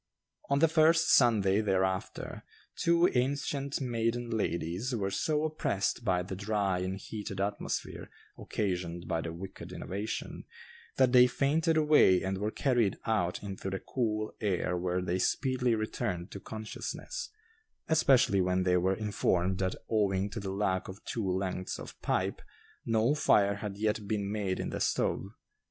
[0.49, 2.41] On the first Sunday thereafter,
[2.75, 9.21] two ancient maiden ladies were so oppressed by the dry and heated atmosphere occasioned by
[9.21, 10.45] the wicked innovation,
[10.95, 15.75] that they fainted away and were carried out into the cool air where they speedily
[15.75, 17.29] returned to consciousness,
[17.87, 22.41] especially when they were informed that owing to the lack of two lengths of pipe,
[22.87, 25.27] no fire had yet been made in the stove.